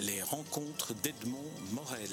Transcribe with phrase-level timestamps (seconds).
[0.00, 2.08] Les rencontres d'Edmond Morel.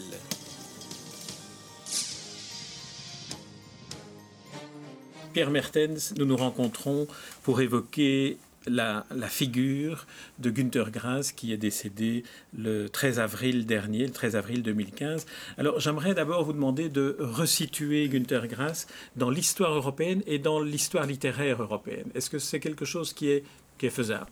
[5.32, 7.08] Pierre Mertens, nous nous rencontrons
[7.44, 10.06] pour évoquer la, figure
[10.40, 12.24] de Günther Grass qui est décédé
[12.58, 15.26] le 13 avril dernier, le 13 avril 2015.
[15.58, 21.06] Alors j'aimerais d'abord vous demander de resituer Günther Grass dans l'histoire européenne et dans l'histoire
[21.06, 22.10] littéraire européenne.
[22.16, 23.44] Est-ce que c'est quelque chose qui est,
[23.90, 24.32] faisable?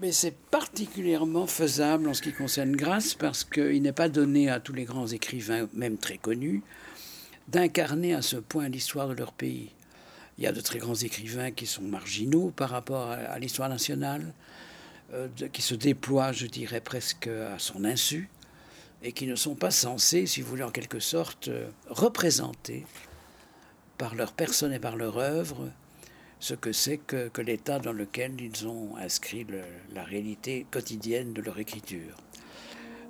[0.00, 4.60] Mais c'est particulièrement faisable en ce qui concerne Grasse parce qu'il n'est pas donné à
[4.60, 6.62] tous les grands écrivains, même très connus,
[7.48, 9.70] d'incarner à ce point l'histoire de leur pays.
[10.36, 14.34] Il y a de très grands écrivains qui sont marginaux par rapport à, l'histoire nationale,
[15.14, 18.28] euh, qui se déploient, je dirais, presque à son insu,
[19.02, 22.84] et qui ne sont pas censés, si vous voulez, en quelque sorte, euh, représenter
[23.96, 25.70] par leur personne et par leur œuvre
[26.46, 29.44] ce que c'est que, l'état dans lequel ils ont inscrit
[29.92, 32.16] la réalité quotidienne de leur écriture.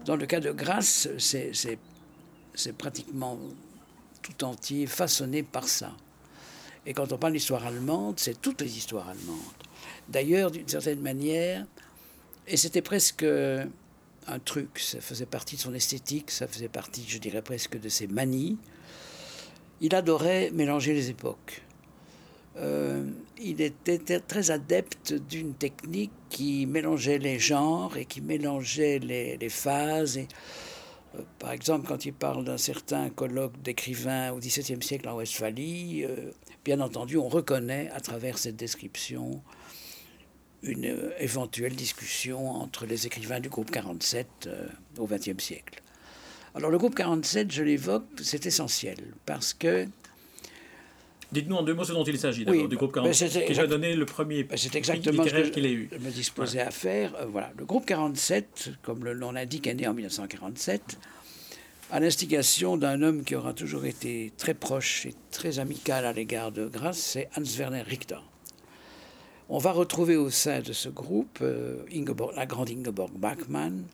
[0.07, 3.39] Dans le cas de Grasse, c'est pratiquement
[4.23, 5.95] tout entier façonné par ça.
[6.87, 9.63] Et quand on parle d'histoire allemande, c'est toutes les histoires allemandes.
[10.09, 11.67] D'ailleurs, d'une certaine manière,
[12.49, 17.19] et c'était presque un truc, ça faisait partie de son esthétique, ça faisait partie, je
[17.19, 18.57] dirais presque, de ses manies.
[19.83, 21.61] Il adorait mélanger les époques.
[22.59, 23.05] Euh,
[23.39, 30.19] il était très adepte d'une technique qui mélangeait les genres et qui mélangeait les, phases.
[30.19, 36.05] Euh, par exemple, quand il parle d'un certain colloque d'écrivains au XVIIe siècle en Westphalie,
[36.05, 36.31] euh,
[36.65, 39.43] bien entendu, on reconnaît à travers cette description
[40.63, 44.49] une euh, éventuelle discussion entre les écrivains du groupe 47
[44.99, 45.83] au XXe siècle.
[46.55, 49.87] Alors le groupe 47, je l'évoque, c'est essentiel parce que
[51.33, 53.67] Dites-nous en deux mots ce dont il s'agit, oui, du groupe 47, ben, qui va
[53.67, 55.91] donner le premier ben, C'est exactement ce que qu'il ait eu.
[55.93, 57.13] je me disposais à faire.
[57.29, 57.51] voilà.
[57.59, 60.99] Le groupe 47, comme le nom l'indique, est né en 1947
[61.91, 66.51] à l'instigation d'un homme qui aura toujours été très proche et très amical à l'égard
[66.51, 68.19] de Grasse, c'est Hans-Werner Richter.
[69.49, 71.85] On va retrouver au sein de ce groupe euh,
[72.35, 73.85] la grande Ingeborg Bachmann,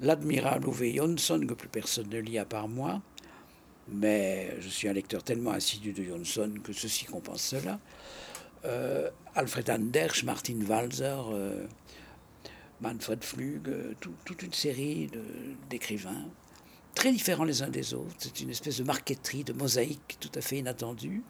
[0.00, 3.00] l'admirable Uwe Jonsson, que plus personne ne lit à part moi,
[3.88, 7.78] mais je suis un lecteur tellement assidu de Jonsson que ceci compense cela.
[8.64, 11.66] Euh, Alfred Anders, Martin Walzer, euh,
[12.80, 15.10] Manfred Flug, toute une série
[15.70, 16.26] d'écrivains
[16.94, 18.14] très différents les uns des autres.
[18.18, 21.22] C'est une espèce de marqueterie, de mosaïque tout à fait inattendue.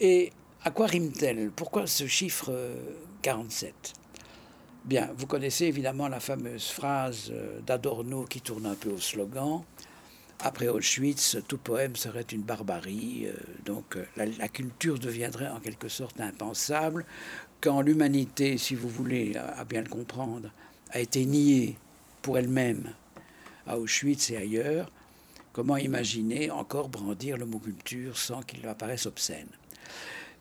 [0.00, 0.32] Et
[0.64, 1.50] à quoi rime-t-elle?
[1.50, 2.52] Pourquoi ce chiffre
[3.22, 4.00] 47 euh,
[4.84, 9.62] Bien, vous connaissez évidemment la fameuse phrase euh, d'Adorno qui tourne un peu au slogan.
[10.40, 13.26] Après Auschwitz, tout poème serait une barbarie.
[13.26, 13.32] Euh,
[13.64, 17.06] donc la, la, culture deviendrait en quelque sorte impensable
[17.64, 20.50] quand l'humanité, si vous voulez, bien le comprendre,
[20.90, 21.78] a été niée
[22.20, 22.92] pour elle-même
[23.66, 24.90] à Auschwitz et ailleurs,
[25.54, 29.48] comment imaginer encore brandir le mot culture sans qu'il apparaisse obscène?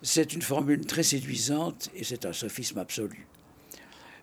[0.02, 3.26] C'est une formule très séduisante et c'est un sophisme absolu.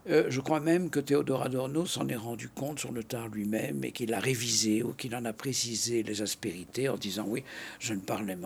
[0.08, 3.84] Euh, je crois même que Théodore Adorno s'en est rendu compte sur le tard lui-même
[3.84, 7.44] et qu'il a révisé ou qu'il en a précisé les aspérités en disant oui,
[7.78, 8.38] je ne parlais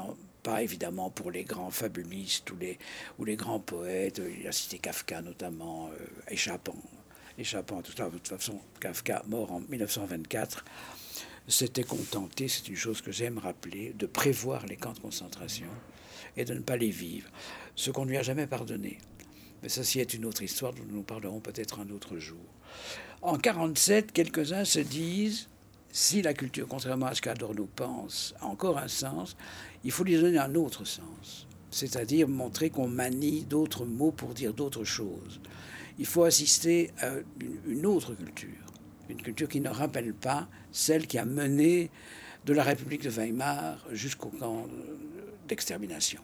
[0.42, 2.78] pas évidemment pour les grands fabulistes ou les,
[3.18, 6.76] ou les grands poètes, il a cité Kafka notamment, euh, échappant
[7.38, 8.06] échappant à tout ça.
[8.06, 10.64] De toute façon, Kafka, mort en 1924,
[11.48, 15.68] s'était contenté, c'est une chose que j'aime rappeler, de prévoir les camps de concentration
[16.36, 17.28] et de ne pas les vivre.
[17.74, 18.98] Ce qu'on ne lui a jamais pardonné.
[19.64, 22.38] Mais ceci est une autre histoire dont nous parlerons peut-être un autre jour.
[23.20, 25.48] En 1947, quelques-uns se disent
[25.90, 29.36] si la culture, contrairement à ce qu'Adorno pense, a encore un sens,
[29.82, 31.48] il faut lui donner un autre sens.
[31.72, 35.40] C'est-à-dire montrer qu'on manie d'autres mots pour dire d'autres choses
[35.98, 37.10] il faut assister à
[37.66, 38.48] une autre culture,
[39.08, 41.90] une culture qui ne rappelle pas celle qui a mené
[42.44, 44.66] de la République de Weimar jusqu'au camp
[45.48, 46.20] d'extermination.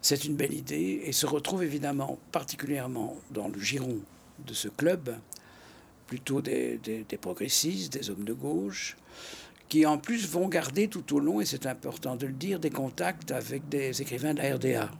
[0.00, 3.98] C'est une belle idée et se retrouve évidemment particulièrement dans le giron
[4.46, 5.16] de ce club,
[6.06, 6.78] plutôt des,
[7.20, 8.96] progressistes, des hommes de gauche,
[9.68, 12.70] qui en plus vont garder tout au long, et c'est important de le dire, des
[12.70, 14.90] contacts avec des écrivains de la RDA.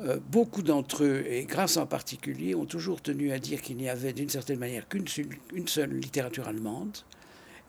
[0.00, 3.88] Euh, beaucoup d'entre eux, et Grasse en particulier, ont toujours tenu à dire qu'il n'y
[3.88, 6.98] avait d'une certaine manière qu'une seule littérature allemande,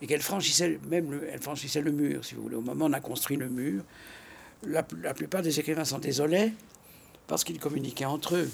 [0.02, 2.56] et qu'elle franchissait même le, franchissait le mur, si vous voulez.
[2.56, 3.84] Au moment où on a construit le mur,
[4.66, 6.52] la, plupart des écrivains s'en désolaient
[7.26, 8.50] parce qu'ils communiquaient entre eux.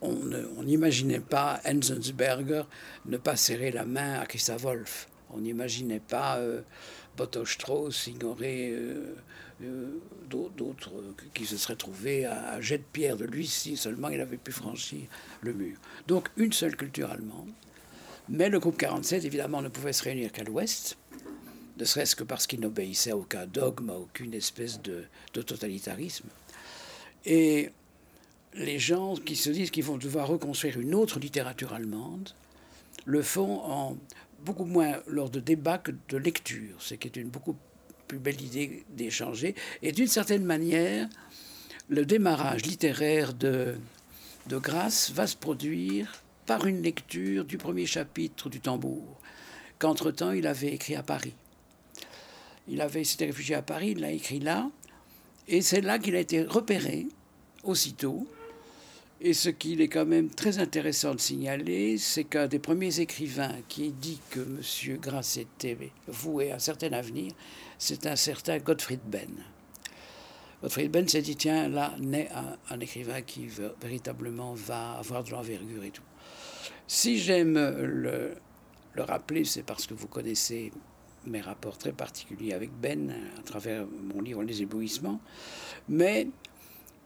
[0.00, 2.64] On n'imaginait pas Enzensberger
[3.06, 5.08] ne pas serrer la main à Christa Wolf.
[5.30, 6.60] On n'imaginait pas euh,
[8.06, 9.16] ignorer euh,
[9.62, 9.98] euh,
[10.28, 10.92] d'autres
[11.32, 14.52] qui se seraient trouvés à jet de pierre de lui si seulement il avait pu
[14.52, 15.06] franchir
[15.40, 15.76] le mur.
[16.06, 17.50] Donc une seule culture allemande,
[18.28, 20.98] Mais le groupe 47, évidemment, ne pouvait se réunir qu'à l'ouest,
[21.78, 26.28] ne serait-ce que parce qu'il n'obéissait à aucun dogme, à aucune espèce de, totalitarisme.
[27.24, 27.70] Et
[28.54, 32.30] les gens qui se disent qu'ils vont devoir reconstruire une autre littérature allemande
[33.04, 33.96] le font en
[34.44, 37.56] beaucoup moins lors de débats que de lecture, ce qui est une beaucoup
[38.06, 39.54] plus belle idée d'échanger.
[39.82, 41.08] Et d'une certaine manière,
[41.88, 43.74] le démarrage littéraire de,
[44.46, 46.12] de Grasse va se produire
[46.46, 49.18] par une lecture du premier chapitre du tambour,
[49.78, 51.34] qu'entre-temps il avait écrit à Paris.
[52.68, 54.70] Il avait s'était réfugié à Paris, il l'a écrit là,
[55.48, 57.06] et c'est là qu'il a été repéré
[57.62, 58.26] aussitôt.
[59.20, 63.56] Et ce qu'il est quand même très intéressant de signaler, c'est qu'un des premiers écrivains
[63.68, 64.98] qui dit que M.
[64.98, 65.78] Grasse était
[66.08, 67.32] voué à un certain avenir,
[67.78, 69.44] c'est un certain Gottfried Benn.
[70.62, 72.28] Gottfried Benn s'est dit, tiens, là naît
[72.70, 73.46] un, écrivain qui
[73.80, 76.02] véritablement va avoir de l'envergure et tout.
[76.86, 78.34] Si j'aime le,
[78.94, 80.70] le rappeler, c'est parce que vous connaissez
[81.26, 85.20] mes rapports très particuliers avec Ben à travers mon livre Les éblouissements,
[85.88, 86.28] mais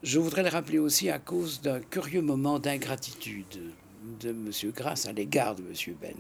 [0.03, 3.73] je voudrais le rappeler aussi à cause d'un curieux moment d'ingratitude
[4.21, 4.51] de M.
[4.75, 5.95] Grasse à l'égard de M.
[6.01, 6.15] Ben.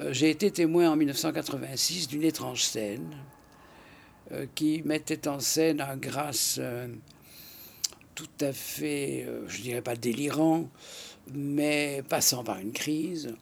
[0.00, 3.16] Euh, j'ai été témoin en 1986 d'une étrange scène
[4.32, 6.88] euh, qui mettait en scène un Grasse euh,
[8.14, 10.70] tout à fait, je dirais pas délirant,
[11.34, 13.34] mais passant par une crise,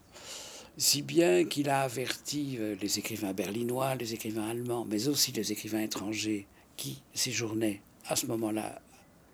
[0.77, 5.83] si bien qu'il a averti les écrivains berlinois, les écrivains allemands, mais aussi les écrivains
[5.83, 8.81] étrangers qui séjournaient à ce moment-là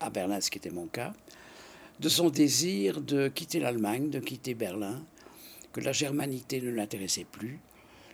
[0.01, 1.13] à Berlin, ce qui était mon cas,
[2.01, 5.03] de son désir de quitter l'Allemagne, de quitter Berlin,
[5.73, 7.59] que la germanité ne l'intéressait plus,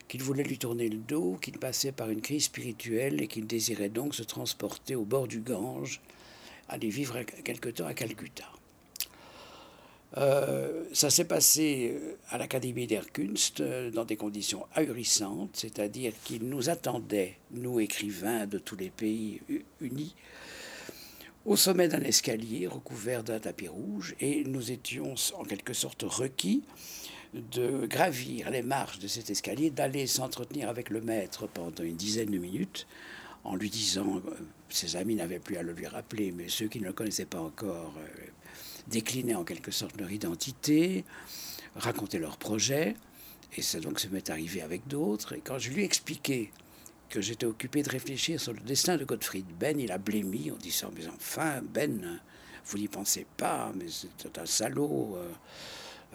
[0.08, 3.88] qu'il voulait lui tourner le dos, qu'il passait par une crise spirituelle et qu'il désirait
[3.88, 6.00] donc se transporter au bord du Gange,
[6.68, 8.50] aller vivre quelque temps à Calcutta.
[10.16, 16.12] Euh, ça s'est passé euh, à l'Académie der Kunst euh, dans des conditions ahurissantes, c'est-à-dire
[16.24, 19.40] qu'il nous attendait, nous écrivains de tous les pays
[19.80, 20.14] unis,
[21.44, 26.62] au sommet d'un escalier recouvert d'un tapis rouge et nous étions en quelque sorte requis
[27.34, 32.30] de gravir les marches de cet escalier, d'aller s'entretenir avec le maître pendant une dizaine
[32.30, 32.86] de minutes
[33.44, 34.22] en lui disant,
[34.68, 37.40] ses amis n'avaient plus à le lui rappeler, mais ceux qui ne le connaissaient pas
[37.40, 37.94] encore
[38.88, 41.04] déclinaient en quelque sorte leur identité,
[41.74, 42.96] racontaient leurs projets,
[43.56, 46.50] et ça donc se m'est arrivé avec d'autres, et quand je lui expliquais
[47.08, 50.56] que j'étais occupé de réfléchir sur le destin de Gottfried Ben, il a blémi en
[50.56, 52.20] disant Mais enfin, Ben,
[52.66, 55.16] vous n'y pensez pas, mais c'est un salaud.
[55.16, 55.30] Euh,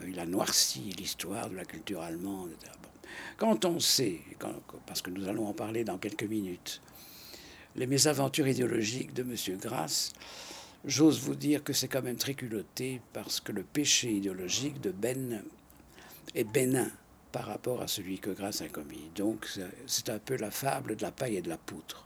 [0.08, 2.52] il a noirci l'histoire de la culture allemande.
[3.38, 4.20] Quand on sait,
[4.86, 6.82] parce que nous allons en parler dans quelques minutes,
[7.76, 9.58] les mésaventures idéologiques de M.
[9.60, 10.12] Grasse,
[10.86, 14.92] j'ose vous dire que c'est quand même très culotté parce que le péché idéologique de
[14.92, 15.44] Ben
[16.36, 16.90] est bénin
[17.32, 19.10] par rapport à celui que Grasse a commis.
[19.16, 19.48] Donc
[19.86, 22.06] c'est un peu la fable de la paille et de la poutre.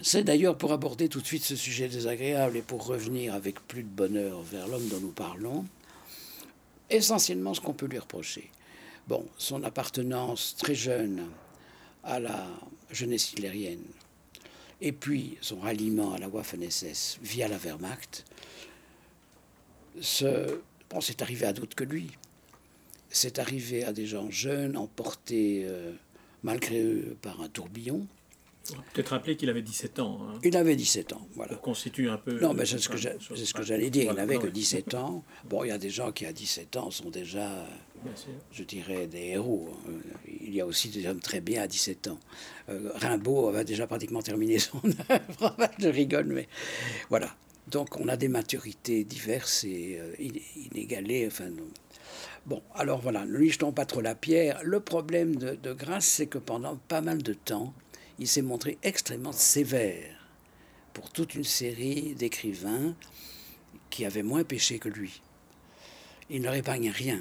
[0.00, 3.84] C'est d'ailleurs pour aborder tout de suite ce sujet désagréable et pour revenir avec plus
[3.84, 5.64] de bonheur vers l'homme dont nous parlons,
[6.90, 8.50] essentiellement ce qu'on peut lui reprocher.
[9.06, 11.28] Bon, son appartenance très jeune
[12.02, 12.46] à la
[12.90, 13.84] jeunesse hitlérienne,
[14.84, 18.24] et puis son ralliement à la Waffen-SS via la Wehrmacht,
[20.00, 22.10] c'est arrivé à d'autres que lui
[23.14, 25.92] c'est arrivé à des gens jeunes, emportés euh,
[26.42, 28.06] malgré eux par un tourbillon.
[28.92, 30.20] Peut-être rappeler qu'il avait 17 ans.
[30.22, 30.38] Hein.
[30.42, 31.54] Il avait 17 ans, voilà.
[31.56, 32.40] Constitue un peu.
[32.40, 34.10] Non, mais c'est ce que, ce que j'allais dire.
[34.10, 35.22] il n'avait que 17 ans.
[35.44, 37.66] Bon, il y a des gens qui, à 17 ans, sont déjà,
[38.50, 39.68] je dirais, des héros.
[39.86, 39.92] Hein.
[40.40, 42.18] Il y a aussi des hommes très bien à 17 ans.
[42.70, 44.80] Euh, Rimbaud avait déjà pratiquement terminé son
[45.10, 45.56] œuvre.
[45.78, 46.48] je rigole, mais
[47.10, 47.34] voilà.
[47.68, 50.14] Donc, on a des maturités diverses et euh,
[50.72, 51.26] inégalées.
[51.26, 51.50] Enfin,
[52.46, 54.60] Bon, alors voilà, ne lui jetons pas trop la pierre.
[54.62, 57.72] Le problème de, de Grasse, c'est que pendant pas mal de temps,
[58.18, 60.28] il s'est montré extrêmement sévère
[60.92, 62.94] pour toute une série d'écrivains
[63.90, 65.20] qui avaient moins péché que lui.
[66.30, 67.20] Il ne leur épargnait rien.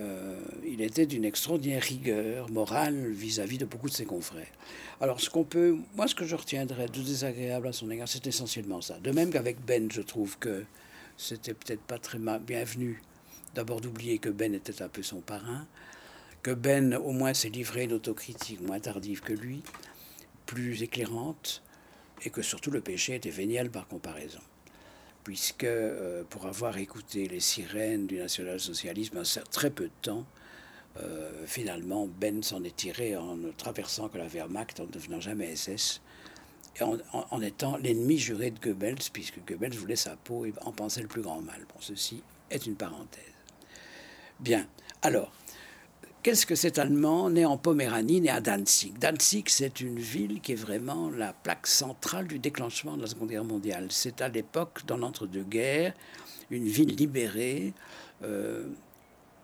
[0.00, 4.50] Euh, il était d'une extraordinaire rigueur morale vis-à-vis de beaucoup de ses confrères.
[5.00, 8.26] Alors, ce qu'on peut, moi, ce que je retiendrai de désagréable à son égard, c'est
[8.26, 8.98] essentiellement ça.
[8.98, 10.64] De même qu'avec Ben, je trouve que
[11.16, 13.00] c'était peut-être pas très bienvenu
[13.56, 15.66] D'abord d'oublier que Ben était un peu son parrain,
[16.46, 19.64] que Ben au moins s'est livré une autocritique moins tardive que lui,
[20.46, 21.60] plus éclairante,
[22.22, 24.38] et que surtout le péché était vénial par comparaison.
[25.24, 30.24] Puisque euh, pour avoir écouté les sirènes du national-socialisme un très peu de temps,
[31.00, 35.18] euh, finalement Ben s'en est tiré en ne traversant que la Wehrmacht, en ne devenant
[35.18, 36.00] jamais SS,
[36.78, 40.70] et en, en étant l'ennemi juré de Goebbels, puisque Goebbels voulait sa peau et en
[40.70, 41.66] pensait le plus grand mal.
[41.74, 42.22] Bon, ceci
[42.52, 43.24] est une parenthèse.
[44.38, 44.68] Bien.
[45.02, 45.32] Alors,
[46.26, 48.98] qu'est-ce que cet Allemand né en Poméranie, né à Danzig?
[48.98, 53.28] Danzig, c'est une ville qui est vraiment la plaque centrale du déclenchement de la Seconde
[53.28, 53.86] Guerre mondiale.
[53.90, 55.94] C'est à l'époque, dans l'entre-deux-guerres,
[56.50, 57.74] une ville libérée,
[58.24, 58.66] euh,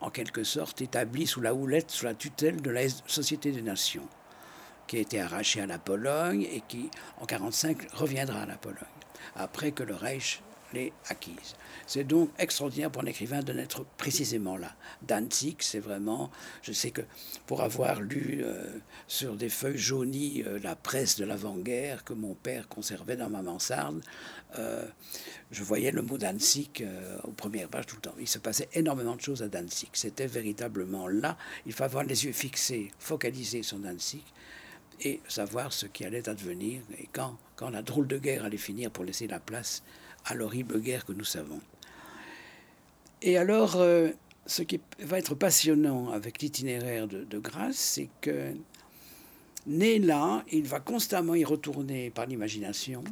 [0.01, 4.09] en quelque sorte établie sous la houlette, sous la tutelle de la Société des Nations,
[4.85, 8.77] qui a été arrachée à la Pologne et qui, en 1945, reviendra à la Pologne,
[9.37, 10.41] après que le Reich
[11.09, 11.55] acquise.
[11.85, 14.75] C'est donc extraordinaire pour un écrivain de naître précisément là.
[15.01, 17.01] Danzig, c'est vraiment, je sais que
[17.45, 18.65] pour avoir lu euh,
[19.07, 23.41] sur des feuilles jaunies euh, la presse de l'avant-guerre que mon père conservait dans ma
[23.41, 24.01] mansarde,
[24.57, 24.85] euh,
[25.51, 26.87] je voyais le mot Danzig
[27.23, 28.15] aux premières pages tout le temps.
[28.19, 29.89] Il se passait énormément de choses à Danzig.
[29.93, 31.37] C'était véritablement là.
[31.65, 34.23] Il faut avoir les yeux fixés, focalisés sur Danzig
[35.01, 38.91] et savoir ce qui allait advenir et quand, quand la drôle de guerre allait finir
[38.91, 39.83] pour laisser la place
[40.25, 41.59] à l'horrible guerre que nous savons.
[43.21, 44.09] Et alors, euh,
[44.45, 48.53] ce qui va être passionnant avec l'itinéraire de, de Grasse, c'est que,
[49.65, 53.03] né là, il va constamment y retourner par l'imagination,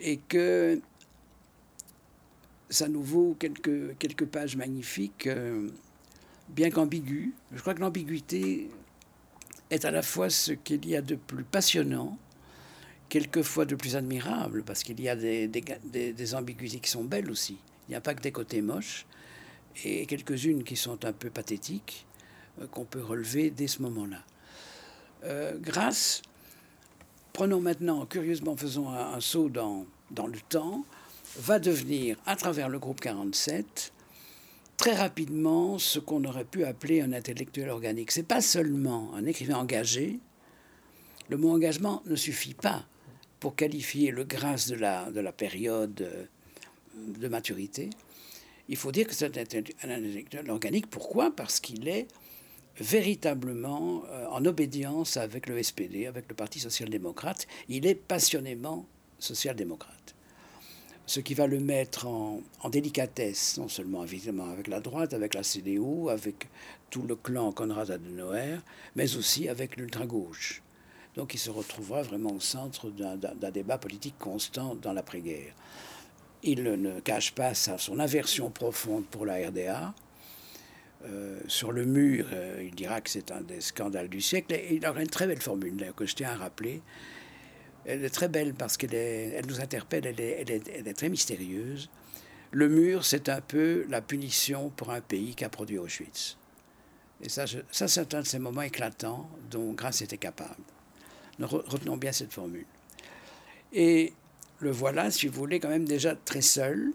[0.00, 0.80] et que
[2.70, 5.70] ça nous vaut quelques, quelques pages magnifiques, euh,
[6.48, 7.30] bien qu'ambiguës.
[7.52, 8.68] Je crois que l'ambiguïté
[9.70, 12.16] est à la fois ce qu'il y a de plus passionnant
[13.08, 17.58] quelquefois de plus admirable, parce qu'il y a des, des, ambiguïtés qui sont belles aussi.
[17.88, 19.06] Il n'y a pas que des côtés moches,
[19.84, 22.06] et quelques-unes qui sont un peu pathétiques,
[22.60, 24.22] euh, qu'on peut relever dès ce moment-là.
[25.24, 26.22] Euh, grâce,
[27.32, 30.84] prenons maintenant, curieusement, faisons un, saut dans, dans le temps,
[31.36, 33.92] va devenir, à travers le groupe 47,
[34.76, 38.12] très rapidement ce qu'on aurait pu appeler un intellectuel organique.
[38.12, 40.20] C'est pas seulement un écrivain engagé.
[41.28, 42.86] Le mot engagement ne suffit pas
[43.40, 46.24] pour qualifier le grâce de la, de la période euh,
[46.94, 47.90] de maturité,
[48.68, 50.90] il faut dire que c'est un intellectuel organique.
[50.90, 51.34] Pourquoi?
[51.34, 52.06] Parce qu'il est
[52.78, 57.46] véritablement euh, en obédience avec le SPD, avec le Parti social-démocrate.
[57.68, 58.86] Il est passionnément
[59.18, 60.14] social-démocrate.
[61.06, 65.32] Ce qui va le mettre en, en, délicatesse, non seulement évidemment avec la droite, avec
[65.32, 66.48] la CDU, avec
[66.90, 68.58] tout le clan Konrad Adenauer,
[68.94, 70.62] mais aussi avec l'ultra-gauche.
[71.18, 75.52] Donc il se retrouvera vraiment au centre d'un débat politique constant dans l'après-guerre.
[76.44, 79.94] Il ne cache pas son aversion profonde pour la RDA.
[81.06, 84.54] Euh, sur le mur, euh, il dira que c'est un des scandales du siècle.
[84.54, 86.82] Et il aura une très belle formule que je tiens à rappeler.
[87.84, 91.90] Elle est très belle parce qu'elle elle nous interpelle, elle est, très mystérieuse.
[92.52, 96.36] Le mur, c'est un peu la punition pour un pays qui a produit Auschwitz.
[97.20, 100.62] Et ça, ça c'est un de ces moments éclatants dont Grasse était capable.
[101.40, 102.66] Retenons bien cette formule.
[103.72, 104.12] Et
[104.60, 106.92] le voilà, si vous voulez, quand même déjà très seul.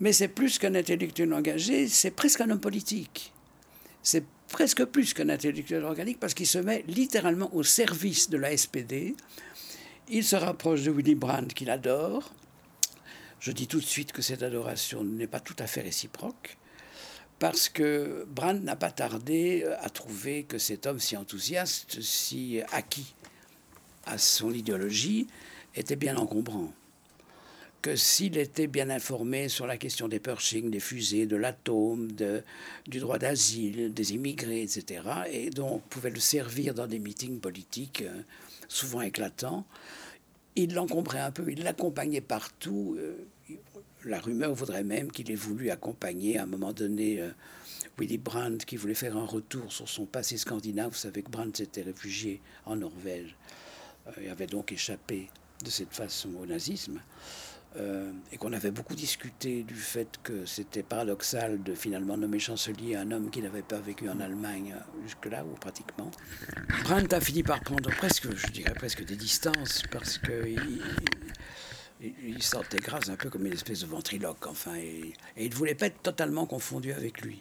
[0.00, 3.32] Mais c'est plus qu'un intellectuel engagé, c'est presque un homme politique.
[4.02, 8.56] C'est presque plus qu'un intellectuel organique parce qu'il se met littéralement au service de la
[8.56, 9.14] SPD.
[10.08, 12.32] Il se rapproche de Willy Brandt qu'il adore.
[13.38, 16.56] Je dis tout de suite que cette adoration n'est pas tout à fait réciproque
[17.40, 22.60] parce que Brandt n'a pas tardé euh, à trouver que cet homme si enthousiaste, si
[22.70, 23.14] acquis
[24.04, 25.26] à son idéologie,
[25.74, 26.72] était bien encombrant.
[27.80, 32.12] Que s'il était bien informé sur la question des Pershing, des fusées, de l'atome,
[32.86, 38.02] du droit d'asile, des immigrés, etc., et donc pouvait le servir dans des meetings politiques
[38.02, 38.20] euh,
[38.68, 39.64] souvent éclatants,
[40.56, 42.98] il l'encombrait un peu, il l'accompagnait partout.
[44.04, 47.30] La rumeur voudrait même qu'il ait voulu accompagner à un moment donné euh,
[47.98, 50.92] Willy Brandt, qui voulait faire un retour sur son passé scandinave.
[50.92, 53.36] Vous savez que Brandt s'était réfugié en Norvège
[54.06, 55.28] euh, et avait donc échappé
[55.62, 57.00] de cette façon au nazisme.
[57.76, 62.96] Euh, et qu'on avait beaucoup discuté du fait que c'était paradoxal de finalement nommer chancelier
[62.96, 66.10] un homme qui n'avait pas vécu en Allemagne jusque-là, ou pratiquement.
[66.82, 70.32] Brandt a fini par prendre presque, je dirais presque des distances, parce que
[72.40, 75.86] sentait Grasse un peu comme une espèce de ventriloque, enfin, et, il ne voulait pas
[75.86, 77.40] être totalement confondu avec lui.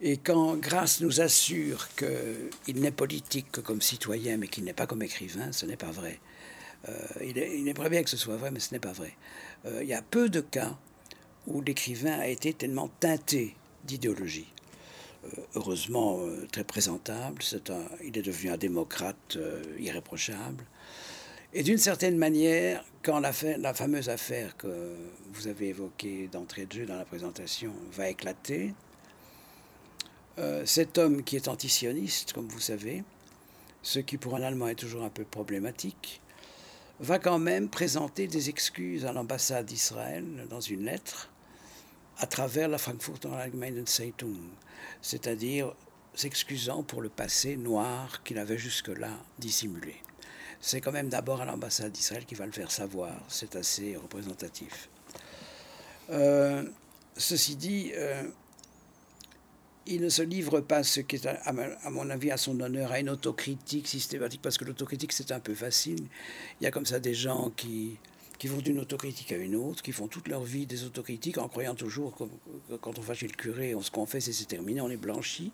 [0.00, 4.86] Et quand Grasse nous assure qu'il n'est politique que comme citoyen, mais qu'il n'est pas
[4.86, 6.20] comme écrivain, ce n'est pas vrai.
[6.88, 6.92] Euh,
[7.24, 9.16] il, aimerait bien que ce soit vrai, mais ce n'est pas vrai.
[9.64, 10.76] Euh, il y a peu de cas
[11.46, 14.52] où l'écrivain a été tellement teinté d'idéologie.
[15.24, 16.20] Euh, heureusement,
[16.52, 17.42] très présentable,
[18.04, 19.38] il est devenu un démocrate
[19.78, 20.64] irréprochable.
[21.58, 24.94] Et d'une certaine manière, quand la, fameuse affaire que
[25.32, 28.74] vous avez évoquée d'entrée de jeu dans la présentation va éclater,
[30.36, 33.04] euh, cet homme qui est antisioniste, comme vous savez,
[33.80, 36.20] ce qui pour un Allemand est toujours un peu problématique,
[37.00, 41.30] va quand même présenter des excuses à l'ambassade d'Israël dans une lettre
[42.18, 44.36] à travers la Frankfurter Allgemeine Zeitung,
[45.00, 45.74] c'est-à-dire
[46.12, 50.02] s'excusant pour le passé noir qu'il avait jusque-là dissimulé.
[50.60, 54.88] C'est quand même d'abord à l'ambassade d'Israël qui va le faire savoir, c'est assez représentatif.
[56.10, 56.64] Euh,
[57.16, 58.22] ceci dit, euh,
[59.86, 63.00] il ne se livre pas, ce qui est, à, mon avis, à son honneur, à
[63.00, 66.06] une autocritique systématique, parce que l'autocritique, c'est un peu facile.
[66.60, 67.98] Il y a comme ça des gens qui,
[68.38, 71.48] qui vont d'une autocritique à une autre, qui font toute leur vie des autocritiques en
[71.48, 74.80] croyant toujours que, quand on va chez le curé, on se confesse et c'est terminé,
[74.80, 75.52] on est blanchi.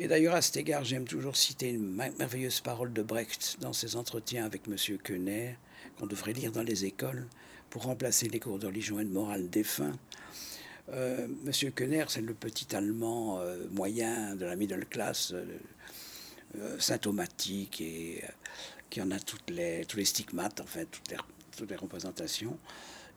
[0.00, 3.96] Et d'ailleurs, à cet égard, j'aime toujours citer une merveilleuse parole de Brecht dans ses
[3.96, 4.76] entretiens avec M.
[5.04, 5.56] Koener,
[5.98, 7.26] qu'on devrait lire dans les écoles
[7.68, 9.98] pour remplacer les cours de religion et de morale défunts.
[10.92, 11.72] Euh, M.
[11.72, 15.44] Koener, c'est le petit Allemand euh, moyen de la middle class, euh,
[16.60, 18.22] euh symptomatique et
[18.90, 21.12] qui en a toutes les, tous les stigmates, en fait, toutes
[21.56, 22.56] toutes les représentations.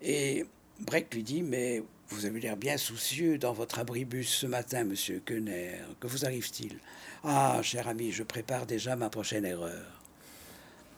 [0.02, 0.48] Et
[0.80, 5.22] Brecht lui dit Mais vous avez l'air bien soucieux dans votre abribus ce matin, monsieur
[5.26, 5.80] Quener.
[6.00, 6.78] Que vous arrive-t-il?
[7.24, 10.02] Ah, cher ami, je prépare déjà ma prochaine erreur.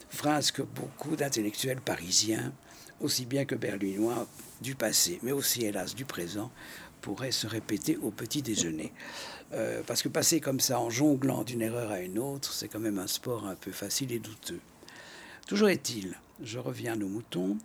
[0.09, 2.53] Phrase que beaucoup d'intellectuels parisiens,
[2.99, 4.27] aussi bien que berlinois
[4.61, 6.51] du passé, mais aussi hélas du présent,
[7.01, 8.91] pourraient se répéter au petit déjeuner.
[9.53, 12.79] Euh, parce que passer comme ça en jonglant d'une erreur à une autre, c'est quand
[12.79, 14.59] même un sport un peu facile et douteux.
[15.47, 17.57] Toujours est-il je reviens à nos moutons,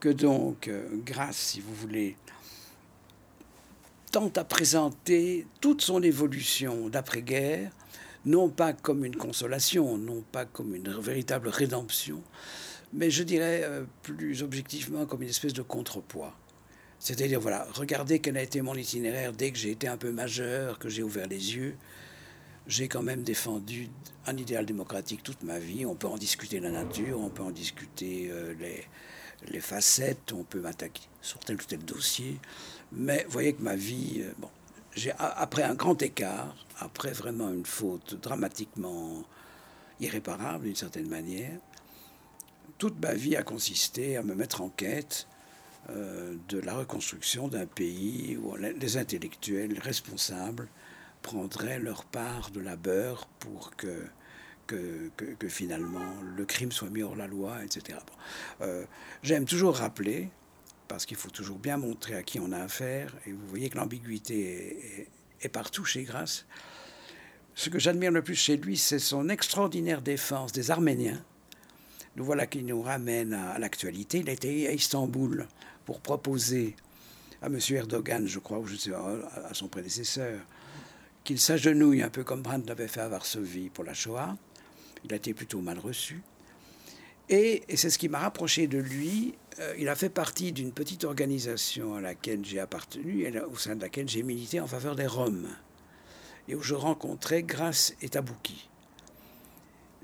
[0.00, 2.16] que donc euh, Grâce, si vous voulez,
[4.16, 7.70] tente à présenter toute son évolution d'après-guerre,
[8.24, 12.22] non pas comme une consolation, non pas comme une véritable rédemption,
[12.94, 16.34] mais je dirais euh, plus objectivement comme une espèce de contrepoids.
[16.98, 20.78] C'est-à-dire, voilà, regardez quel a été mon itinéraire dès que j'ai été un peu majeur,
[20.78, 21.76] que j'ai ouvert les yeux,
[22.66, 23.90] j'ai quand même défendu
[24.26, 25.84] un idéal démocratique toute ma vie.
[25.84, 28.54] On peut en discuter la nature, on peut en discuter euh,
[29.52, 32.40] les, facettes, on peut m'attaquer sur tel ou tel dossier.
[32.92, 34.48] Mais vous voyez que ma vie, euh, bon,
[34.94, 39.24] j'ai, après un grand écart, après vraiment une faute dramatiquement
[40.00, 41.58] irréparable d'une certaine manière,
[42.78, 45.26] toute ma vie a consisté à me mettre en quête
[45.90, 50.68] euh, de la reconstruction d'un pays où les intellectuels responsables
[51.22, 54.06] prendraient leur part de labeur pour que,
[54.66, 57.98] que, que, finalement le crime soit mis hors la loi, etc.
[58.62, 58.84] Euh,
[59.22, 60.28] j'aime toujours rappeler,
[60.88, 63.76] parce qu'il faut toujours bien montrer à qui on a affaire, et vous voyez que
[63.76, 65.08] l'ambiguïté
[65.40, 66.46] est, partout chez Grasse.
[67.54, 71.22] Ce que j'admire le plus chez lui, c'est son extraordinaire défense des Arméniens.
[72.16, 74.18] Nous voilà qui nous ramène à, l'actualité.
[74.18, 75.46] Il était à Istanbul
[75.84, 76.74] pour proposer
[77.42, 77.58] à M.
[77.70, 80.40] Erdogan, je crois, ou je à son prédécesseur,
[81.22, 84.36] qu'il s'agenouille un peu comme Brandt l'avait fait à Varsovie pour la Shoah.
[85.04, 86.22] Il a été plutôt mal reçu.
[87.28, 89.34] Et, c'est ce qui m'a rapproché de lui.
[89.58, 93.74] Euh, il a fait partie d'une petite organisation à laquelle j'ai appartenu et au sein
[93.74, 95.48] de laquelle j'ai milité en faveur des Roms.
[96.48, 98.68] Et où je rencontrais Grace et Tabouki.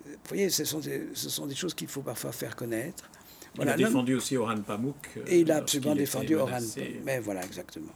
[0.04, 3.08] Vous voyez, ce sont des, ce sont des choses qu'il faut parfois faire connaître.
[3.60, 4.96] il a défendu aussi Oran Pamuk.
[5.16, 7.02] Euh, et il a absolument défendu Oran Pamuk.
[7.04, 7.92] Mais voilà, exactement.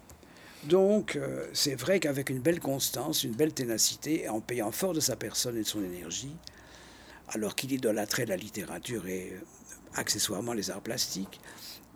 [0.65, 5.01] Donc, euh, c'est vrai qu'avec une belle constance, une belle ténacité, en payant fort de
[5.01, 6.35] sa personne et de son énergie,
[7.29, 9.41] alors qu'il idolâtrait la littérature et euh,
[9.95, 11.41] accessoirement les arts plastiques,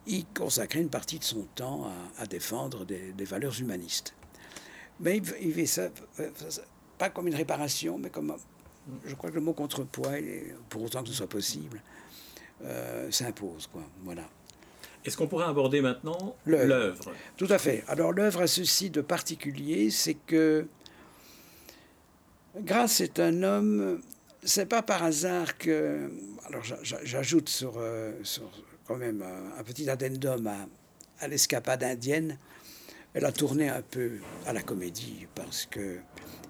[0.06, 4.14] il consacrait une partie de son temps à, défendre des, valeurs humanistes.
[4.98, 5.88] Mais il, fait ça,
[6.18, 6.30] euh,
[6.98, 8.34] pas comme une réparation, mais comme,
[9.04, 10.14] je crois que le mot contrepoids,
[10.68, 11.82] pour autant que ce soit possible,
[13.10, 13.68] s'impose.
[13.68, 13.82] Quoi.
[14.02, 14.28] Voilà.
[15.04, 17.84] Est-ce qu'on pourrait aborder maintenant l'œuvre Tout à fait.
[17.88, 20.66] Alors l'œuvre a ceci de particulier, c'est que
[22.56, 24.02] Grasse est un homme,
[24.42, 26.10] c'est pas par hasard que...
[26.46, 28.50] Alors j'ajoute sur, euh, sur,
[28.86, 30.50] quand même un, petit addendum
[31.20, 32.38] à, l'escapade indienne.
[33.14, 35.98] Elle a tourné un peu à la comédie parce que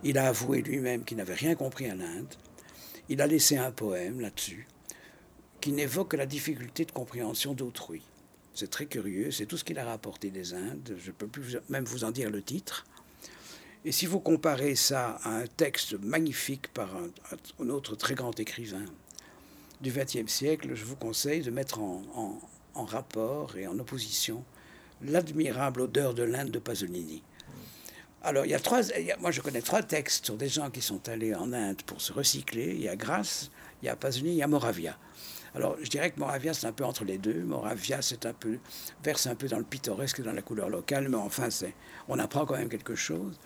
[0.03, 2.35] il a avoué lui-même qu'il n'avait rien compris à l'Inde.
[3.09, 4.67] Il a laissé un poème là-dessus
[5.61, 8.03] qui n'évoque que la difficulté de compréhension d'autrui.
[8.55, 10.97] C'est très curieux, c'est tout ce qu'il a rapporté des Indes.
[10.99, 12.87] Je peux plus même vous en dire le titre.
[13.83, 18.85] Et si vous comparez ça à un texte magnifique par un, autre très grand écrivain
[19.81, 22.39] du XXe siècle, je vous conseille de mettre en,
[22.75, 24.45] rapport et en opposition
[25.03, 27.23] l'admirable odeur de l'Inde de Pasolini.
[28.23, 28.81] Alors, il y a trois,
[29.19, 32.13] moi je connais trois textes sur des gens qui sont allés en Inde pour se
[32.13, 32.75] recycler.
[32.75, 33.51] Il y a Grasse,
[33.83, 34.99] il y a Pasolini, il y a Moravia.
[35.55, 37.43] Alors, je dirais que Moravia, c'est un peu entre les deux.
[37.43, 38.59] Moravia, c'est un peu,
[39.03, 41.75] verse un peu dans le pittoresque, dans la couleur locale, mais enfin, c'est,
[42.09, 43.39] on apprend quand même quelque chose.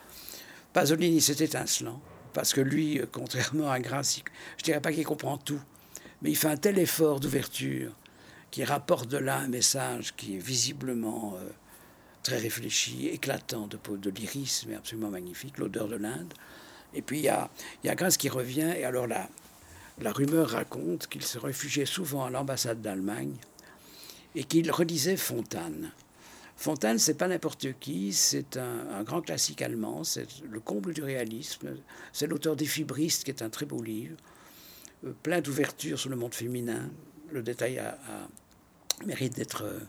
[0.75, 2.01] Pasolini, c'est étincelant,
[2.33, 4.19] parce que lui, euh, contrairement à Grasse,
[4.57, 5.61] je dirais pas qu'il comprend tout,
[6.21, 7.93] mais il fait un tel effort d'ouverture
[8.51, 11.49] qui rapporte de là un message qui est visiblement euh,
[12.23, 16.33] très réfléchi, éclatant de, de l'iris, mais absolument magnifique, l'odeur de l'Inde.
[16.93, 17.49] Et puis il y a,
[17.85, 19.29] y qui revient, et alors là,
[20.01, 23.37] la rumeur raconte qu'il se réfugiait souvent à l'ambassade d'Allemagne
[24.35, 25.93] et qu'il relisait Fontane.
[26.57, 31.75] Fontane, c'est pas n'importe qui, c'est un, grand classique allemand, c'est le comble du réalisme.
[32.13, 34.15] C'est l'auteur des Fibristes, qui est un très beau livre,
[35.05, 36.89] euh, plein d'ouvertures sur le monde féminin.
[37.31, 37.97] Le détail a,
[39.05, 39.79] mérite d'être euh,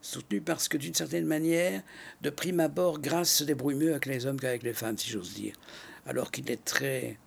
[0.00, 1.82] soutenu parce que, d'une certaine manière,
[2.20, 5.34] de prime abord, Grâce se débrouille mieux avec les hommes qu'avec les femmes, si j'ose
[5.34, 5.56] dire.
[6.06, 7.18] Alors qu'il est très,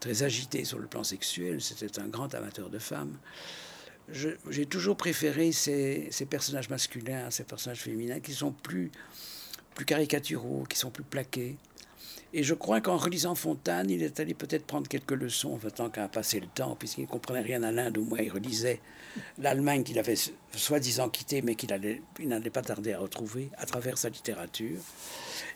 [0.00, 3.16] très agité sur le plan sexuel, c'était un grand amateur de femmes
[4.08, 8.90] j'ai toujours préféré ces, personnages masculins ces personnages féminins qui sont plus,
[9.74, 11.56] plus caricaturaux, qui sont plus plaqués.
[12.34, 15.90] Et je crois qu'en relisant Fontane, il est allé peut-être prendre quelques leçons, en tant
[15.90, 18.80] qu'à passer le temps, puisqu'il ne comprenait rien à l'Inde, au moins il relisait
[19.36, 20.16] l'Allemagne qu'il avait
[20.54, 24.80] soi-disant quittée, mais qu'il n'allait pas tarder à retrouver à travers sa littérature.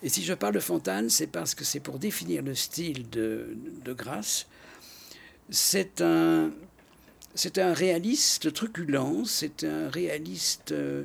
[0.02, 3.56] Et si je parle de Fontane, c'est parce que c'est pour définir le style de,
[3.82, 4.46] de Grasse.
[5.48, 6.50] C'est un,
[7.36, 11.04] c'est un réaliste truculent, c'est un réaliste euh,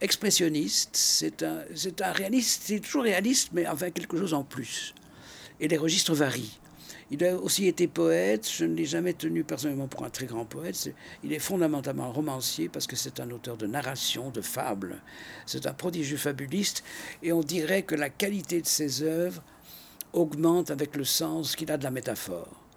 [0.00, 1.64] expressionniste, c'est un,
[2.12, 4.94] réaliste, c'est toujours réaliste, mais enfin quelque chose en plus.
[5.58, 6.58] Et les registres varient.
[7.10, 10.44] Il a aussi été poète, je ne l'ai jamais tenu personnellement pour un très grand
[10.44, 10.94] poète.
[11.24, 15.02] Il est fondamentalement romancier parce que c'est un auteur de narration, de fables.
[15.44, 16.84] C'est un prodigieux fabuliste
[17.22, 19.42] et on dirait que la qualité de ses œuvres
[20.12, 22.67] augmente avec le sens qu'il a de la métaphore.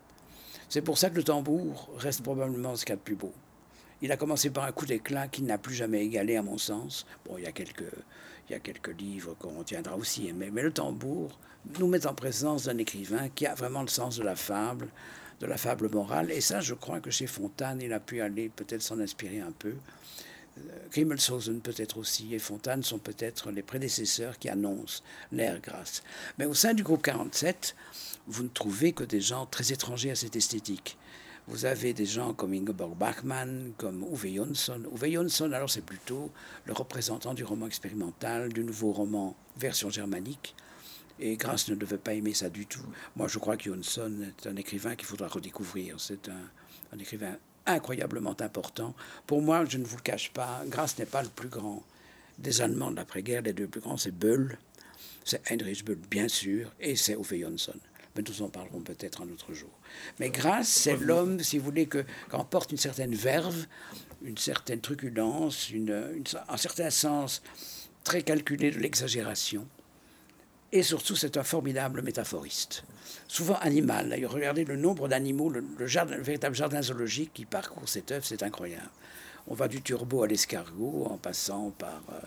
[0.72, 3.34] C'est pour ça que le tambour reste probablement ce qu'il y a de plus beau.
[4.02, 7.06] Il a commencé par un coup d'éclat qui n'a plus jamais égalé, à mon sens.
[7.26, 11.38] Bon, il y a quelques, livres qu'on retiendra aussi, mais, mais le tambour
[11.78, 14.88] nous met en présence d'un écrivain qui a vraiment le sens de la fable,
[15.42, 16.32] de la fable morale.
[16.32, 19.52] Et ça, je crois que chez Fontane, il a pu aller peut-être s'en inspirer un
[19.52, 19.74] peu.
[20.58, 25.04] Euh, Grimmelshausen peut-être aussi et Fontane sont peut-être les prédécesseurs qui annoncent
[25.34, 26.02] l'ère grasse.
[26.38, 27.76] Mais au sein du groupe 47,
[28.32, 30.98] vous ne trouvez que des gens très étrangers à cette esthétique.
[31.48, 34.84] Vous avez des gens comme Ingeborg Bachmann, comme Uwe Jonsson.
[34.96, 36.32] Uwe Jonsson, alors c'est plutôt
[36.66, 40.56] le représentant du roman expérimental, du nouveau roman version germanique.
[41.20, 42.86] Et Grasse ne devait pas aimer ça du tout.
[43.18, 46.00] Moi, je crois que Jonsson est un écrivain qu'il faudra redécouvrir.
[46.00, 48.96] C'est un, écrivain incroyablement important.
[49.28, 51.84] Pour moi, je ne vous le cache pas, Grasse n'est pas le plus grand
[52.40, 53.42] des Allemands de l'après-guerre.
[53.42, 54.58] Les deux plus grands, c'est Böll,
[55.26, 57.76] c'est Heinrich Böll, bien sûr, et c'est Uwe Jonsson
[58.16, 59.70] mais nous en parlerons peut-être un autre jour.
[60.20, 62.06] Mais grâce, c'est l'homme, si vous voulez, que,
[62.50, 63.66] porte une certaine verve,
[64.24, 67.42] une certaine truculence, une, un certain sens
[68.04, 69.68] très calculé de l'exagération.
[70.72, 72.84] Et surtout, c'est un formidable métaphoriste.
[73.28, 74.10] Souvent animal.
[74.10, 78.90] D'ailleurs, regardez le nombre d'animaux, le, véritable jardin zoologique qui parcourt cette œuvre, c'est incroyable.
[79.48, 82.20] On va du turbo à l'escargot en passant par, euh,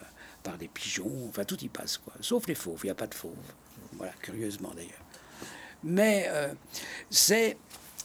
[0.42, 2.12] par des pigeons, enfin tout y passe, quoi.
[2.20, 3.32] Sauf les fauves, il n'y a pas de fauves.
[3.92, 5.03] Voilà, curieusement d'ailleurs.
[5.84, 6.52] Mais euh,
[7.10, 7.58] c'est,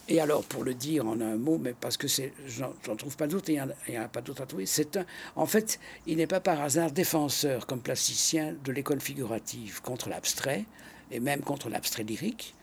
[0.10, 3.28] et alors pour le dire en un mot, mais parce que c'est, j'en trouve pas
[3.28, 5.00] d'autre, il n'y a, pas d'autre à trouver, c'est
[5.36, 10.66] en fait, il n'est pas par hasard défenseur comme plasticien de l'école figurative contre l'abstrait,
[11.12, 12.54] et même contre l'abstrait lyrique.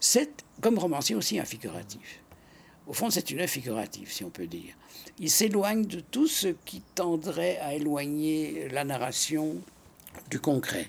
[0.00, 2.20] C'est, comme romancier aussi, un figuratif.
[2.86, 4.74] Au fond, c'est une œuvre figurative, si on peut dire.
[5.18, 9.56] Il s'éloigne de tout ce qui tendrait à éloigner la narration
[10.30, 10.88] du concret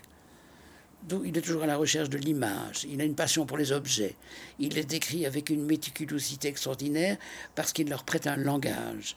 [1.26, 2.86] il est toujours à la recherche de l'image.
[2.90, 4.16] Il a une passion pour les objets.
[4.60, 7.18] Il les décrit avec une méticulosité extraordinaire
[7.56, 9.16] parce qu'il leur prête un langage.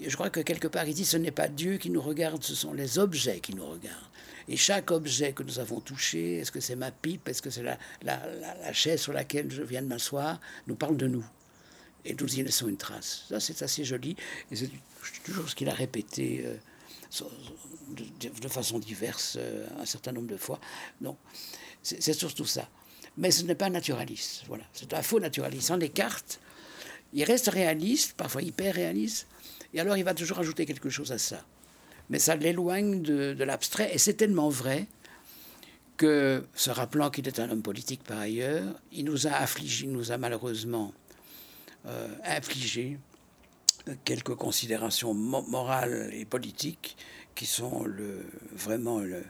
[0.00, 2.54] je crois que quelque part, il dit ce n'est pas Dieu qui nous regarde, ce
[2.54, 3.96] sont les objets qui nous regardent.
[4.48, 7.64] Et chaque objet que nous avons touché, est-ce que c'est ma pipe, est-ce que c'est
[7.64, 11.24] la, la, chaise sur laquelle je viens de m'asseoir, nous parle de nous.
[12.04, 13.24] Et nous y laissons une trace.
[13.28, 14.14] Ça, c'est assez joli.
[14.52, 14.70] Et c'est
[15.24, 16.44] toujours ce qu'il a répété.
[16.46, 16.56] Euh,
[17.88, 20.60] de, façon diverse euh, un certain nombre de fois.
[21.00, 21.16] Donc,
[21.82, 22.68] c'est surtout ça.
[23.16, 24.42] Mais ce n'est pas naturaliste.
[24.48, 24.64] Voilà.
[24.72, 25.70] C'est un faux naturaliste.
[25.70, 26.40] En écarte,
[27.12, 29.26] il reste réaliste, parfois hyper réaliste,
[29.72, 31.44] et alors il va toujours ajouter quelque chose à ça.
[32.10, 34.86] Mais ça l'éloigne de, l'abstrait, et c'est tellement vrai
[35.96, 40.12] que, se rappelant qu'il est un homme politique par ailleurs, il nous a affligé, nous
[40.12, 40.92] a malheureusement
[41.86, 42.08] euh,
[44.04, 46.96] quelques considérations morales et politiques
[47.34, 47.84] qui sont
[48.52, 49.22] vraiment le,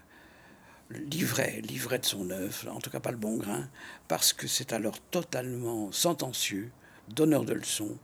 [0.91, 3.69] livret, de son œuvre, en tout cas pas le bon grain,
[4.09, 6.71] parce que c'est alors totalement sentencieux,
[7.09, 7.99] donneur de leçons,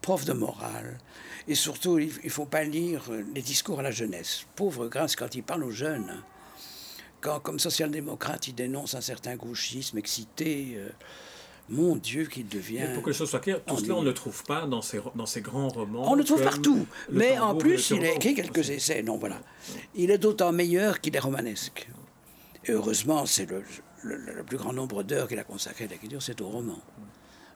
[0.00, 0.98] prof de morale,
[1.48, 4.46] et surtout il ne faut pas lire les discours à la jeunesse.
[4.54, 6.22] Pauvre grâce quand il parle aux jeunes,
[7.20, 10.74] quand comme social-démocrate il dénonce un certain gauchisme excité.
[10.76, 10.90] Euh,
[11.68, 12.86] mon Dieu, qu'il devient.
[12.94, 15.26] pour que les choses soient claires, tout cela, on ne trouve pas dans ces, dans
[15.26, 16.10] ces grands romans.
[16.10, 16.86] On le trouve partout.
[17.10, 19.02] Mais en plus, il a écrit quelques essais.
[19.02, 19.40] Non, voilà.
[19.94, 21.88] Il est d'autant meilleur qu'il est romanesque.
[22.64, 23.62] Et heureusement, c'est le,
[24.02, 26.78] le, plus grand nombre d'heures qu'il a consacré à l'écriture, c'est au roman.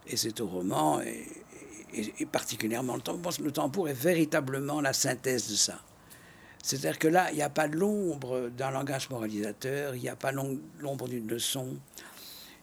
[0.07, 3.33] Et c'est au roman, et, particulièrement le tambour.
[3.43, 5.81] Le tambour est véritablement la synthèse de ça.
[6.63, 10.33] C'est-à-dire que là, il n'y a pas l'ombre d'un langage moralisateur, il n'y a pas
[10.33, 11.77] l'ombre d'une leçon,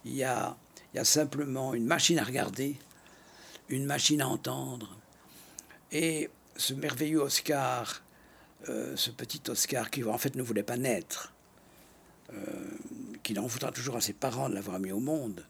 [0.05, 0.55] il y a
[0.93, 2.75] il y a simplement une machine à regarder,
[3.69, 4.97] une machine à entendre.
[5.91, 8.01] Et ce merveilleux Oscar,
[8.69, 11.33] euh, ce petit Oscar qui en fait ne voulait pas naître,
[12.33, 12.37] euh,
[13.23, 15.45] qu'il en voudra toujours à ses parents de l'avoir mis au monde,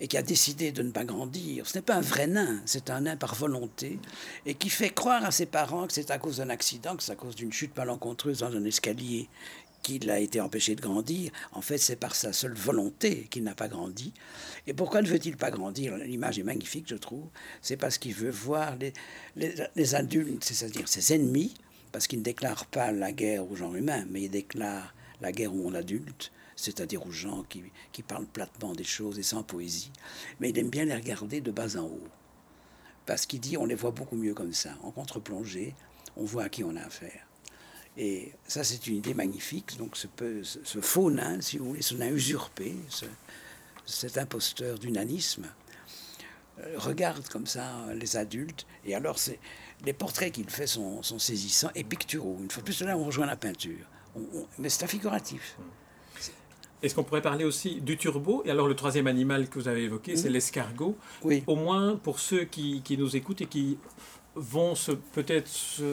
[0.00, 1.66] et qui a décidé de ne pas grandir.
[1.66, 3.98] Ce n'est pas un vrai nain, c'est un nain par volonté,
[4.46, 7.12] et qui fait croire à ses parents que c'est à cause d'un accident, que c'est
[7.12, 9.28] à cause d'une chute malencontreuse dans un escalier
[9.82, 13.54] qu'il a été empêché de grandir, en fait, c'est par sa seule volonté qu'il n'a
[13.54, 14.12] pas grandi.
[14.66, 15.96] Et pourquoi ne veut-il pas grandir?
[15.96, 17.28] L'image est magnifique, je trouve.
[17.62, 18.76] C'est parce qu'il veut voir
[19.36, 21.54] les, adultes, c'est-à-dire ses ennemis,
[21.92, 25.54] parce qu'il ne déclare pas la guerre aux gens humains, mais il déclare la guerre
[25.54, 27.62] aux adultes, c'est-à-dire aux gens qui,
[27.92, 29.90] qui parlent platement des choses et sans poésie.
[30.38, 32.08] Mais il aime bien les regarder de bas en haut.
[33.06, 35.74] Parce qu'il dit on les voit beaucoup mieux comme ça, en contre-plongée,
[36.16, 37.29] on voit à qui on a affaire.
[37.96, 39.76] Et ça, c'est une idée magnifique.
[39.78, 40.06] Donc, ce,
[40.42, 42.74] ce, faux nain, si vous voulez, ce nain usurpé,
[43.84, 45.46] cet imposteur d'unanisme,
[46.60, 48.66] euh, regarde comme ça les adultes.
[48.84, 49.18] Et alors,
[49.84, 52.38] les portraits qu'il fait sont, saisissants et picturaux.
[52.40, 53.86] Une fois plus, là, on rejoint la peinture.
[54.58, 55.56] mais c'est un figuratif.
[56.82, 58.42] Est-ce qu'on pourrait parler aussi du turbo?
[58.46, 60.96] Et alors le troisième animal que vous avez évoqué, c'est l'escargot.
[61.22, 61.44] Oui.
[61.46, 63.76] Au moins pour ceux qui, qui, nous écoutent et qui
[64.34, 64.74] vont
[65.12, 65.48] peut-être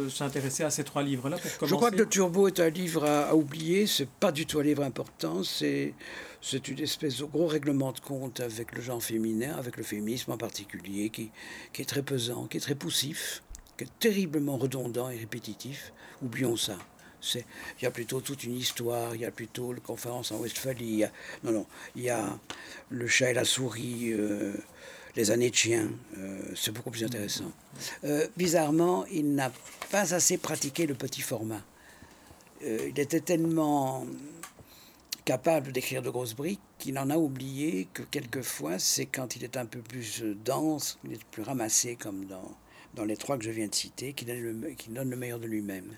[0.10, 3.88] s'intéresser à ces trois livres-là Je crois que Le Turbo est un livre à, oublier,
[3.88, 5.94] c'est pas du tout un livre important, c'est
[6.40, 10.32] c'est une espèce de gros règlement de compte avec le genre féminin, avec le féminisme
[10.32, 11.32] en particulier, qui,
[11.74, 13.42] qui est très pesant, qui est très poussif,
[13.76, 15.92] qui est terriblement redondant et répétitif.
[16.22, 16.78] Oublions ça.
[17.36, 21.04] Il y a plutôt toute une histoire, il y a plutôt la conférence en Westphalie,
[21.44, 22.38] non, non, il y a
[22.90, 24.14] le chat et la souris.
[24.14, 24.54] Euh,
[25.18, 25.90] les années de chien.
[26.18, 27.52] Euh, c'est beaucoup plus intéressant.
[28.06, 29.52] Euh, bizarrement, il n'a
[29.92, 31.62] pas assez pratiqué le petit format.
[32.64, 34.06] Euh, il était tellement
[35.26, 39.58] capable d'écrire de grosses briques qu'il en a oublié que quelquefois, c'est quand il est
[39.58, 42.56] un peu plus dense, il est plus ramassé, comme dans,
[42.94, 45.98] dans les trois que je viens de citer, qu'il donne, le meilleur de lui-même.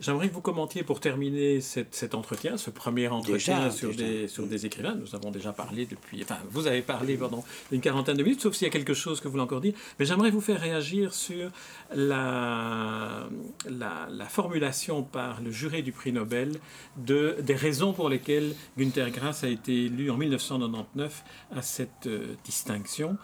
[0.00, 4.66] J'aimerais que vous commentiez pour terminer cet entretien, ce premier entretien sur, Des, sur des
[4.66, 4.94] écrivains.
[4.94, 6.22] Nous avons déjà parlé depuis.
[6.22, 9.20] Enfin, vous avez parlé pendant une quarantaine de minutes, sauf s'il y a quelque chose
[9.20, 9.74] que vous voulez encore dire.
[9.98, 11.50] Mais j'aimerais vous faire réagir sur
[11.94, 13.28] la,
[13.68, 16.58] la, formulation par le jury du prix Nobel
[16.96, 22.34] de, des raisons pour lesquelles Günther Grass a été élu en 1999 à cette euh,
[22.44, 23.16] distinction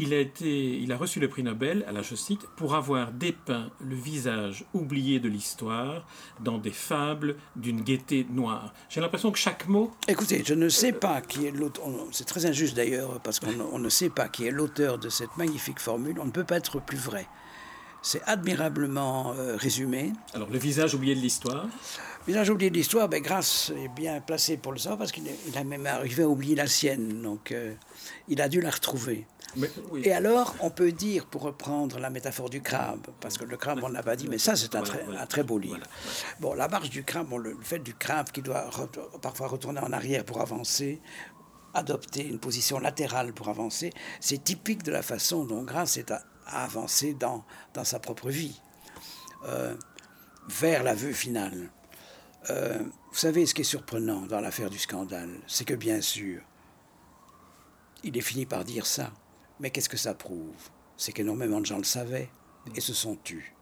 [0.00, 3.70] il a, été, il a reçu le prix Nobel, la je cite, pour avoir dépeint
[3.80, 6.06] le visage oublié de l'histoire
[6.40, 8.72] dans des fables d'une gaieté noire.
[8.88, 9.92] J'ai l'impression que chaque mot...
[10.08, 13.88] Écoutez, je ne sais pas qui est l'auteur, c'est très injuste d'ailleurs, parce qu'on ne
[13.90, 16.98] sait pas qui est l'auteur de cette magnifique formule, on ne peut pas être plus
[16.98, 17.26] vrai.
[18.02, 20.12] C'est admirablement euh, résumé.
[20.34, 21.64] Alors, le visage oublié de l'histoire?
[21.64, 25.24] Le visage oublié de l'histoire, ben, Grâce est bien placé pour le savoir, parce qu'il
[25.54, 27.74] a même arrivé à oublier la sienne, donc euh,
[28.28, 29.26] il a dû la retrouver.
[30.04, 33.80] Et alors, on peut dire, pour reprendre la métaphore du crabe, parce que le crabe,
[33.82, 34.82] on n'a pas dit, mais ça, c'est un,
[35.26, 35.80] très, beau livre.
[36.38, 38.70] Bon, la marche du crabe, le fait du crabe qui doit
[39.20, 41.00] parfois retourner en arrière pour avancer,
[41.74, 46.22] adopter une position latérale pour avancer, c'est typique de la façon dont Grasse est à,
[46.58, 48.60] avancer dans, dans sa propre vie,
[49.44, 49.74] euh,
[50.48, 51.70] vers l'aveu final.
[52.50, 56.42] Euh, vous savez, ce qui est surprenant dans l'affaire du scandale, c'est que bien sûr,
[58.02, 59.12] il est fini par dire ça.
[59.58, 60.70] Mais qu'est-ce que ça prouve?
[60.96, 62.30] C'est qu'énormément de gens le savaient
[62.74, 63.54] et se sont tus.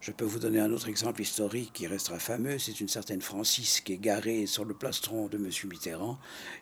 [0.00, 2.58] Je peux vous donner un autre exemple historique qui restera fameux.
[2.58, 5.50] C'est une certaine Francis qui est garée sur le plastron de M.
[5.64, 6.18] Mitterrand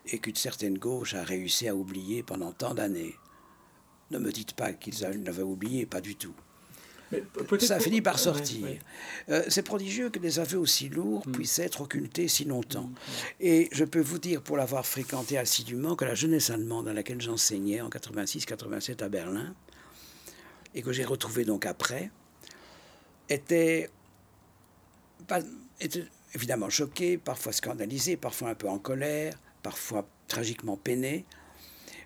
[0.07, 3.15] et qu'une certaine gauche a réussi à oublier pendant tant d'années.
[4.11, 6.35] Ne me dites pas qu'ils l'avaient oublié, pas du tout
[7.61, 8.67] ça a fini par sortir.
[9.29, 11.33] Euh, c'est prodigieux que des aveux aussi lourds mm.
[11.33, 12.89] puissent être occultés si longtemps.
[12.89, 12.93] Mm.
[13.41, 17.21] Et je peux vous dire, pour l'avoir fréquenté assidûment, que la jeunesse allemande à laquelle
[17.21, 19.55] j'enseignais en 86-87 à Berlin,
[20.75, 22.11] et que j'ai retrouvé donc après,
[23.29, 23.89] était,
[25.81, 31.25] était évidemment choquée, parfois scandalisée, parfois un peu en colère, parfois tragiquement peinée.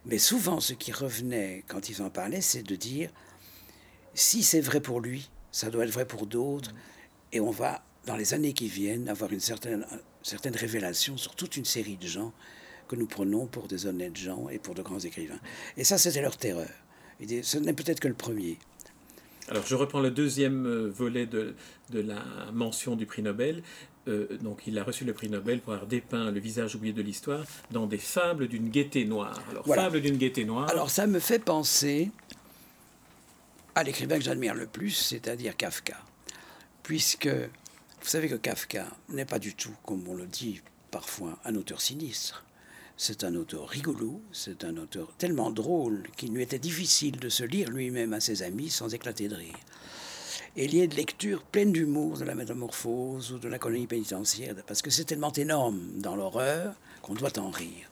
[0.06, 3.10] Mais souvent, ce qui revenait quand ils en parlaient, c'est de dire
[4.14, 6.72] si c'est vrai pour lui, ça doit être vrai pour d'autres.
[7.32, 9.86] Et on va, dans les années qui viennent, avoir une certaine,
[10.22, 12.32] certaine révélation sur toute une série de gens
[12.88, 15.38] que nous prenons pour des honnêtes gens et pour de grands écrivains.
[15.76, 16.68] Et ça, c'était leur terreur.
[17.20, 18.58] Et ce n'est peut-être que le premier.
[19.48, 21.54] Alors, je reprends le deuxième euh, volet de,
[21.90, 23.62] de la mention du prix Nobel.
[24.10, 27.02] Euh, donc, il a reçu le prix Nobel pour avoir dépeint le visage oublié de
[27.02, 29.40] l'histoire dans des fables d'une gaieté noire.
[29.50, 30.68] Alors, fables d'une gaieté noire.
[30.68, 32.10] Alors, ça me fait penser
[33.74, 35.96] à l'écrivain que j'admire le plus, c'est-à-dire Kafka.
[36.82, 41.54] Puisque vous savez que Kafka n'est pas du tout, comme on le dit parfois, un
[41.54, 42.44] auteur sinistre.
[42.96, 47.44] C'est un auteur rigolo, c'est un auteur tellement drôle qu'il lui était difficile de se
[47.44, 49.54] lire lui-même à ses amis sans éclater de rire.
[50.56, 54.82] Et a de lectures pleines d'humour de la métamorphose ou de la colonie pénitentiaire, parce
[54.82, 57.90] que c'est tellement énorme dans l'horreur qu'on doit en rire.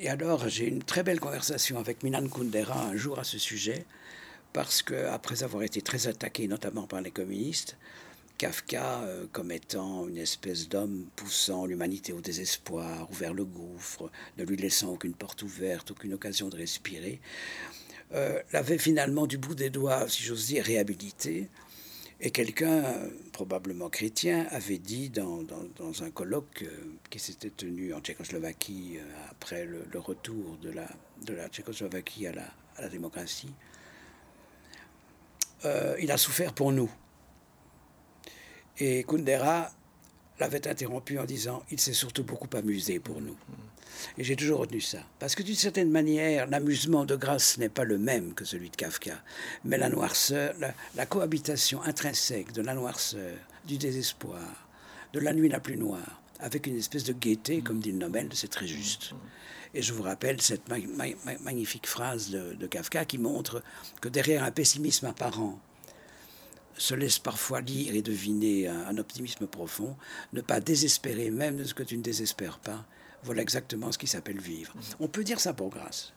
[0.00, 3.84] Et alors, j'ai une très belle conversation avec Minan Kundera un jour à ce sujet,
[4.52, 7.76] parce qu'après avoir été très attaqué, notamment par les communistes,
[8.38, 14.10] Kafka euh, comme étant une espèce d'homme poussant l'humanité au désespoir ou vers le gouffre,
[14.36, 17.20] ne lui laissant aucune porte ouverte, aucune occasion de respirer,
[18.14, 21.48] euh, l'avait finalement du bout des doigts, si j'ose dire, réhabilité.
[22.20, 22.82] Et quelqu'un,
[23.32, 25.44] probablement chrétien, avait dit dans,
[26.02, 26.68] un colloque euh,
[27.10, 28.98] qui s'était tenu en Tchécoslovaquie
[29.30, 30.88] après le, retour de la,
[31.24, 32.44] de la Tchécoslovaquie à la,
[32.76, 33.52] à la démocratie,
[36.00, 36.90] il a souffert pour nous.
[38.78, 39.72] Et Kundera
[40.40, 43.36] l'avait interrompu en disant Il s'est surtout beaucoup amusé pour nous.
[44.16, 44.98] Et j'ai toujours retenu ça.
[45.18, 48.76] Parce que d'une certaine manière, l'amusement de Grasse n'est pas le même que celui de
[48.76, 49.22] Kafka.
[49.64, 50.54] Mais la noirceur,
[50.94, 54.68] la, cohabitation intrinsèque de la noirceur, du désespoir,
[55.12, 58.48] de la nuit la plus noire, avec une espèce de gaieté, comme dit Nobel, c'est
[58.48, 59.14] très juste.
[59.74, 60.68] Et je vous rappelle cette
[61.42, 63.62] magnifique phrase de, Kafka qui montre
[64.00, 65.60] que derrière un pessimisme apparent,
[66.78, 69.96] se laisse parfois lire et deviner un, optimisme profond,
[70.32, 72.84] ne pas désespérer même de ce que tu ne désespères pas.
[73.24, 74.74] Voilà exactement ce qui s'appelle vivre.
[74.76, 74.82] Mhm.
[75.00, 76.12] On peut dire ça pour grâce.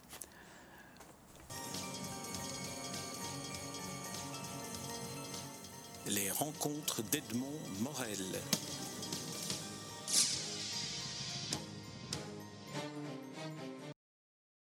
[6.08, 8.18] Les rencontres d'Edmond Morel.